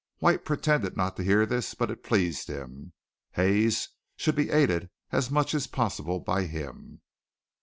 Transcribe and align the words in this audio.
White 0.17 0.43
pretended 0.45 0.97
not 0.97 1.15
to 1.17 1.23
hear 1.23 1.45
this, 1.45 1.75
but 1.75 1.91
it 1.91 2.01
pleased 2.03 2.47
him. 2.47 2.93
Hayes 3.33 3.89
should 4.15 4.33
be 4.33 4.49
aided 4.49 4.89
as 5.11 5.29
much 5.29 5.53
as 5.53 5.67
possible 5.67 6.19
by 6.19 6.45
him. 6.47 7.01